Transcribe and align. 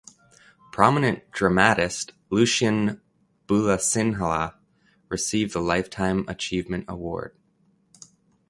Prominent 0.71 1.29
dramatist 1.31 2.13
Lucien 2.31 2.99
Bulathsinhala 3.47 4.55
received 5.09 5.53
the 5.53 5.61
Lifetime 5.61 6.25
Achievement 6.27 6.85
Award. 6.87 7.35